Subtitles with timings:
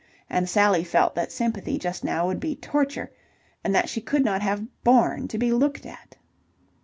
[0.31, 3.11] And Sally felt that sympathy just now would be torture,
[3.63, 6.17] and that she could not have borne to be looked at.